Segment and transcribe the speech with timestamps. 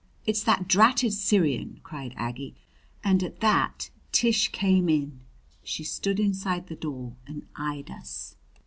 [0.25, 2.55] "It's that dratted Syrian!" cried Aggie
[3.03, 5.19] and at that Tish came in.
[5.63, 8.35] She stood inside the door and eyed us.